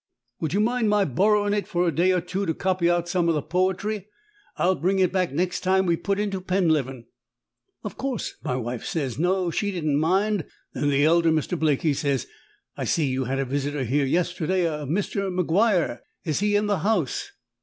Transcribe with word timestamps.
Would 0.39 0.53
you 0.55 0.59
mind 0.61 0.89
my 0.89 1.05
borrowing 1.05 1.53
it 1.53 1.67
for 1.67 1.87
a 1.87 1.93
day 1.93 2.11
or 2.11 2.21
two 2.21 2.47
to 2.47 2.55
copy 2.55 2.89
out 2.89 3.07
some 3.07 3.29
of 3.29 3.35
the 3.35 3.41
poetry? 3.43 4.07
I'll 4.57 4.73
bring 4.73 4.97
it 4.97 5.11
back 5.13 5.31
next 5.31 5.59
time 5.59 5.85
we 5.85 5.95
put 5.95 6.17
into 6.19 6.41
Penleven.' 6.41 7.05
Of 7.83 7.97
course 7.97 8.33
my 8.43 8.55
wife 8.55 8.83
says, 8.83 9.19
'No, 9.19 9.51
she 9.51 9.71
didn't 9.71 9.99
mind.' 9.99 10.45
Then 10.73 10.89
the 10.89 11.05
elder 11.05 11.29
Mr. 11.29 11.55
Blake 11.59 11.83
he 11.83 11.93
says, 11.93 12.25
'I 12.77 12.85
see 12.85 13.07
you 13.11 13.25
had 13.25 13.37
a 13.37 13.45
visitor 13.45 13.83
here 13.83 14.05
yesterday 14.07 14.65
a 14.65 14.87
Mr. 14.87 15.31
MacGuire. 15.31 15.99
Is 16.23 16.39
he 16.39 16.55
in 16.55 16.65
the 16.65 16.79
house?' 16.79 17.33